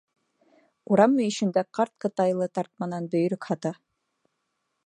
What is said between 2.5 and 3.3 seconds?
тартманан